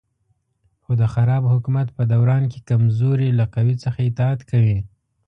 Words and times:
خو 0.83 0.91
د 1.01 1.03
خراب 1.13 1.43
حکومت 1.53 1.87
په 1.97 2.03
دوران 2.13 2.43
کې 2.51 2.65
کمزوري 2.69 3.29
له 3.39 3.45
قوي 3.55 3.75
څخه 3.83 3.99
اطاعت 4.09 4.41
کوي. 4.51 4.79